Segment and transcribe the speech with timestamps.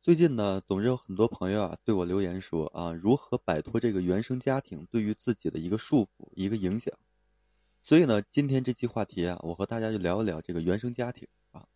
[0.00, 6.94] 最近呢，总是有很多朋友啊对我留言说啊，如何摆脱这个原生家庭对于自己的一个束缚、一个影响。
[7.82, 11.66] 所以呢，今天这期话题啊，我和大家就聊一聊这个原生家庭啊。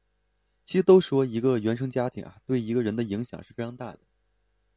[0.64, 3.98] 其实都说一个原生家庭啊，对一个人的影响是非常大的。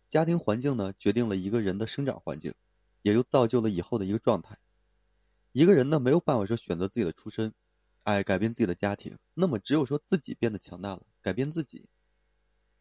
[0.10, 2.54] 家庭环境呢，决定了一个人的生长环境，
[3.04, 4.58] 也就造就了以后的一个状态。
[5.52, 7.54] 一个人呢，没有办法说选择自己的出身，
[8.04, 11.86] 哎，改变自己的家庭，那么只有说自己变得强大了，改变自己。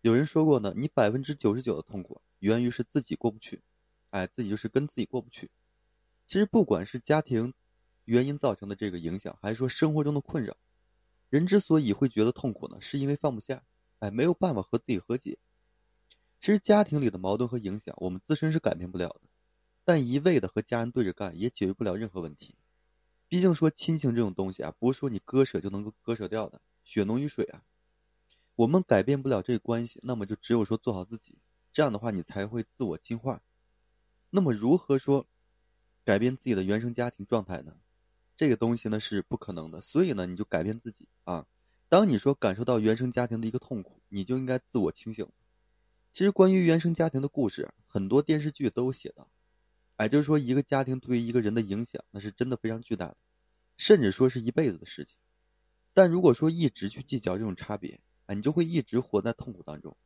[0.05, 3.62] 有人说过呢，你百分之九十九的痛苦源于是自己过不去，
[4.11, 5.50] 哎，自己就是跟自己过不去。
[6.26, 7.54] 其实不管是家庭
[8.04, 10.59] 原因造成的这个影响，还是说生活中的困扰，
[11.31, 13.62] 人之所以会觉得痛苦呢，是因为放不下，
[13.98, 15.39] 哎，没有办法和自己和解。
[16.39, 19.23] 其实家庭里的矛盾和影响，我们自身是改变不了的，
[19.86, 22.54] 但一味的和家人对着干，也解决不了任何问题。
[23.26, 27.62] 毕竟说亲情这种东西啊，不是说你割舍就能够割舍掉的，血浓于水啊。
[28.57, 31.39] 我们改变不了这个关系，那么就只有说做好自己，
[31.72, 33.42] 这样的话你才会自我进化。
[34.31, 35.27] 那么如何说
[36.05, 37.77] 改变自己的原生家庭状态呢？
[38.37, 41.47] 这个东西呢是不可能的，所以呢你就改变自己啊。
[41.89, 45.28] 当你说感受到原生家庭的一个痛苦，你就应该自我清醒。
[46.12, 49.28] 其实关于原生家庭的故事，很多电视剧都有写到。
[49.97, 53.17] 哎，就是说一个家庭对于一个人的影响，那是真的非常巨大的，
[53.77, 55.17] 甚至说是一辈子的事情。
[55.93, 59.97] 但如果说一直去计较这种差别，啊，你就会一直活在痛苦当中，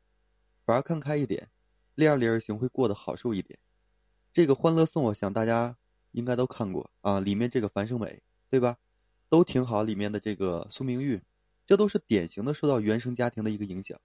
[0.64, 1.48] 反而看开一点，
[1.94, 3.58] 利而利而行，会过得好受一点。
[4.32, 5.76] 这个《欢乐颂》，我想大家
[6.12, 8.76] 应该都看过啊，里面这个樊胜美，对吧？
[9.28, 9.82] 都挺好。
[9.82, 11.22] 里面的这个苏明玉，
[11.66, 14.00] 这都是典型的受到原生家庭的一个影响，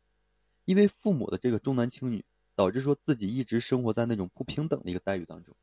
[0.66, 2.24] 因为父母的这个重男轻女，
[2.56, 5.56] 导致说自己一直生活在那种不平等的一个待遇当中，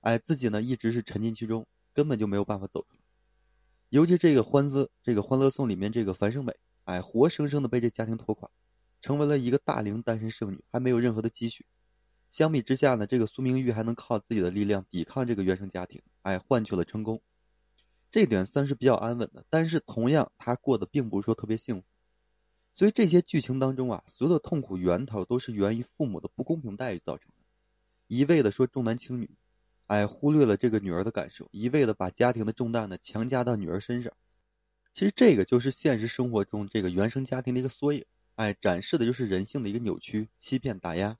[0.00, 2.98] 哎，自己呢一直是沉浸其中，根本就没有办法走出来。
[3.88, 6.54] 尤其这个欢乐这个《欢乐颂》里面这个樊胜美。
[6.88, 8.48] 哎，活生生的被这家庭拖垮，
[9.02, 11.66] 成为了一个大龄单身剩女，还没有任何的积蓄。
[12.30, 17.20] 相比之下呢，这个苏明玉还能靠自己的力量抵抗这个原生家庭，哎，换取了成功。
[18.10, 21.86] 这点算是比较安稳的，但是同样，她过得并不是说特别幸福。
[22.72, 27.44] 所以这些剧情当中啊，所有的痛苦源头都是源于父母的不公平待遇造成的。
[28.06, 29.28] 一味的说重男轻女，
[29.88, 34.14] 哎，忽略了这个女儿的感受，一味的把家庭的重担呢强加到女儿身上。
[34.92, 38.04] 其实这个就是现实生活中这个原生家庭的一个缩影，
[38.34, 41.18] 哎，展示的就是人性的一个扭曲、欺骗、打压。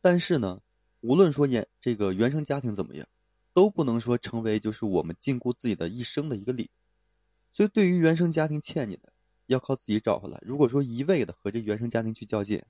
[0.00, 0.60] 但是呢，
[1.00, 3.08] 无论说原这个原生家庭怎么样，
[3.52, 6.70] 都不能说成为就是我们禁锢自己的一生的一个理。
[7.52, 9.12] 所以，对于原生家庭欠你的，
[9.46, 10.38] 要靠自己找回来。
[10.42, 12.64] 如果说一味的和这原生家庭去较劲，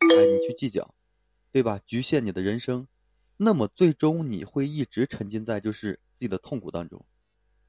[0.00, 0.94] 哎，你去计较，
[1.50, 1.80] 对吧？
[1.86, 2.86] 局限你的人生，
[3.38, 7.06] 那么最终你会一直沉浸在就是自己的痛苦当中，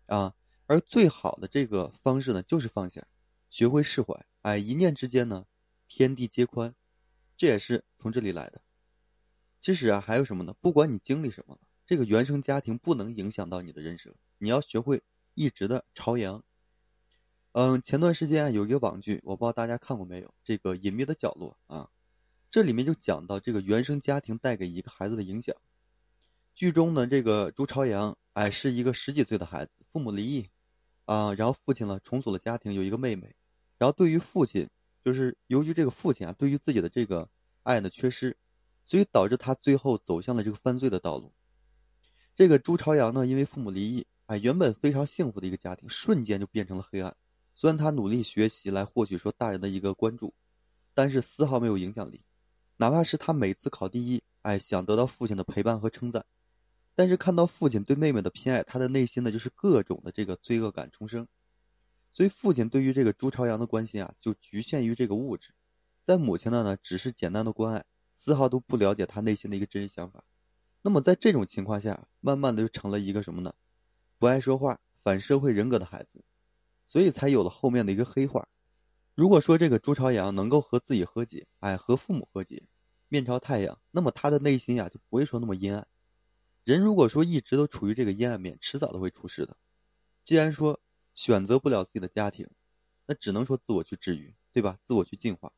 [0.07, 0.35] 啊。
[0.69, 3.07] 而最好的这个方式呢，就是放下，
[3.49, 4.23] 学会释怀。
[4.43, 5.47] 哎，一念之间呢，
[5.87, 6.75] 天地皆宽，
[7.37, 8.61] 这也是从这里来的。
[9.59, 10.53] 其实啊，还有什么呢？
[10.61, 14.13] 不管你经历什么，这个原生家庭不能影响到你的人生。
[14.37, 15.01] 你要学会
[15.33, 16.43] 一直的朝阳。
[17.53, 20.31] 嗯，前段时间啊有一个网剧，我不知道大家看过没有？
[20.43, 21.89] 这个《隐秘的角落》啊，
[22.51, 25.55] 这里面就讲到这个原生家庭带给一个孩子的影响。
[26.53, 30.47] 剧中呢，这个朱朝阳，哎，是一个十几岁的孩子，父母离异。
[31.09, 33.33] 啊，然后父亲呢重组了家庭，有一个妹妹，
[33.79, 34.69] 然后对于父亲，
[35.03, 37.27] 就是由于这个父亲啊，对于自己的这个
[37.63, 38.37] 爱呢缺失，
[38.85, 41.33] 所以导致他最后走向了这个犯罪的道路。
[42.35, 47.17] 这个朱朝阳呢，因为父母离异，哎，原本非常幸福的一个家庭，瞬间就变成了黑暗。
[47.55, 50.35] 虽然他努力学习来获取说大人的一个关注，
[50.93, 52.21] 但是丝毫没有影响力，
[52.77, 56.23] 哪怕是他每次考第一，哎，想得到父亲的陪伴和称赞。
[56.99, 61.29] 但是看到父亲对妹妹的偏爱，他的内心呢就是各种的这个罪恶感重生，
[62.11, 65.53] 所以父亲对于这个朱朝阳的关心啊，就局限于这个物质，
[66.05, 67.85] 在母亲那呢只是简单的关爱，
[68.17, 70.25] 丝毫都不了解他内心的一个真实想法。
[70.81, 73.55] 那么在这种情况下，慢慢的就成了一个什么呢？
[74.17, 76.25] 不爱说话、反社会人格的孩子，
[76.85, 78.49] 所以才有了后面的一个黑化。
[79.15, 82.63] 如果说这个朱朝阳能够和自己和解，哎，和父母和解，
[83.07, 85.87] 面朝太阳，那么他的内心呀就不会说那么阴暗。
[86.69, 89.57] 人如果说一直都处于这个阴暗面，迟早都会出事的。
[90.23, 90.79] 既然说
[91.15, 92.47] 选择不了自己的家庭，
[93.07, 94.77] 那只能说自我去治愈，对吧？
[94.85, 95.51] 自我去进化。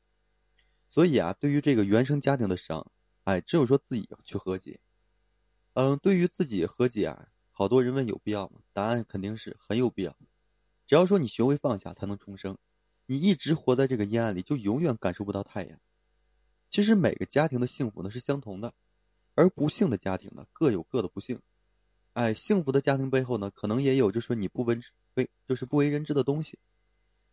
[0.87, 2.89] 所以啊，对于这个原生家庭的伤，
[3.25, 4.79] 哎，只有说自己去和解。
[5.73, 8.61] 嗯，对于自己和解啊，好多人问有必要吗？
[8.71, 10.15] 答案肯定是很有必要。
[10.87, 12.57] 只要说你学会放下，才能重生。
[13.05, 15.77] 你一直活在这个阴暗里，就永远感受不到太阳。
[16.69, 18.73] 其实每个家庭的幸福呢是相同的。
[19.35, 21.39] 而不幸的家庭呢，各有各的不幸。
[22.13, 24.79] 哎，幸福的家庭背后呢，可能也有就说你不为
[25.47, 26.59] 就是不为人知的东西。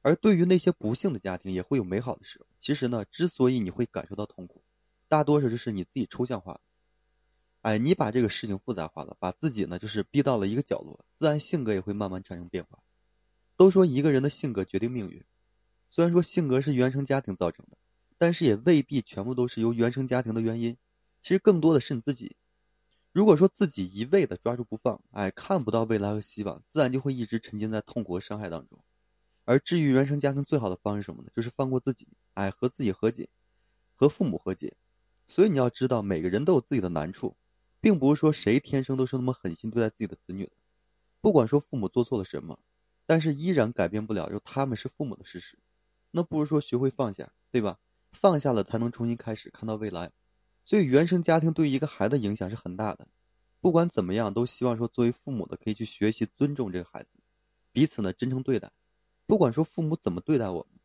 [0.00, 2.46] 而对于那些不幸的家庭，也会有美好的时候。
[2.60, 4.62] 其实呢，之所以你会感受到痛苦，
[5.08, 6.60] 大多数就是你自己抽象化的。
[7.62, 12.78] 哎，你把这个事情复杂化了，把自己呢就是逼到了一个角落，自然性格也会慢慢产生变化。
[13.56, 15.24] 都说一个人的性格决定命运，
[15.88, 17.76] 虽然说性格是原生家庭造成的，
[18.16, 20.76] 但是也未必全部都是由原生家庭的原因。
[21.22, 22.36] 其实更多的是你自己。
[23.12, 28.78] 如果说自己一味的抓住不放，哎，看不到未来和希望，自然就会一直沉浸在痛苦和伤害当中。
[29.44, 31.30] 而治愈原生家庭最好的方式是什么呢？
[31.34, 33.28] 就是放过自己，哎，和自己和解，
[33.96, 34.76] 和父母和解。
[35.26, 37.34] 所以你要知道，每个人都有自己的难处，
[37.80, 40.52] 并不是说谁天生都是那么狠心对待自己的子女的。
[41.20, 42.58] 不管说父母做错了什么，
[43.06, 45.58] 但是依然改变不了就他们是父母的事实。
[46.10, 47.78] 那不如说学会放下，对吧？
[48.12, 50.12] 放下了才能重新开始，看到未来。
[50.68, 53.08] 所以原生家庭对于一个孩子影响是很大的。
[53.62, 57.08] 不管怎么样，都希望说作为父母的可以去学习尊重这个孩子，
[57.72, 58.70] 彼此呢真诚对待。
[59.24, 60.78] 不管说父母怎么对待我们，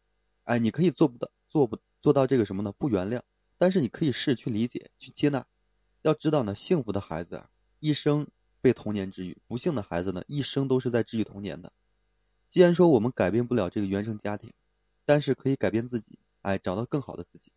[0.45, 2.71] 哎，你可以做不到，做不做到这个什么呢？
[2.71, 3.23] 不原谅，
[3.57, 5.45] 但是你可以试着去理解，去接纳。
[6.01, 7.49] 要知道呢，幸福的孩子啊，
[7.81, 8.27] 一生
[8.61, 11.73] 被童年治愈；不幸的孩子呢，一生都是在治愈童年的。
[12.49, 14.53] 既然说我们改变不了这个原生家庭，
[15.03, 17.51] 但是可以改变自己，哎，找到更好的自己。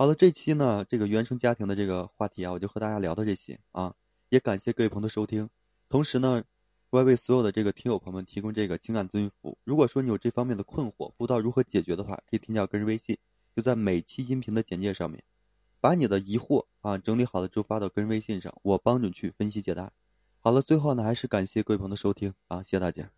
[0.00, 3.96] 好了，这期呢，这个原生家庭的这个话题啊，我就和大家聊到这些啊，
[4.28, 5.50] 也感谢各位朋友的收听，
[5.90, 6.44] 同时呢。
[6.90, 9.58] 我为所有的这个听友朋友们提供这个情感咨询服务。
[9.64, 13.18] 如果说你有这方面的困惑，不知道如何解决的话，可以添加个人微信，
[13.54, 15.22] 就在每期音频的简介上面，
[15.82, 19.92] 把你的疑惑啊整理好了之后发到个人微信上，我帮你去分析解答。
[20.40, 23.17] 好了，最后呢，还是感谢各位朋友的收听啊，谢谢大家。